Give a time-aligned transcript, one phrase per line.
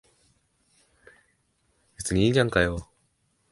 [1.95, 2.89] 別にいいじゃんかよ。